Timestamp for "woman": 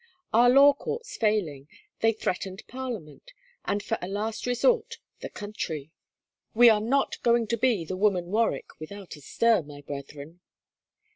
7.95-8.31